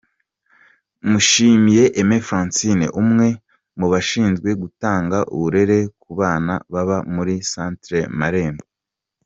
Mushimiye 1.09 1.83
Aime 1.99 2.17
Francine 2.27 2.85
umwe 3.01 3.27
mu 3.79 3.87
bashinzwe 3.91 4.49
gutanga 4.61 5.17
uburere 5.35 5.77
ku 6.01 6.09
bana 6.19 6.53
baba 6.73 6.97
muri 7.15 7.33
Centre 7.51 7.99
Marembo. 8.19 8.65